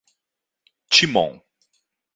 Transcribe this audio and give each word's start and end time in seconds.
Timon 0.89 1.31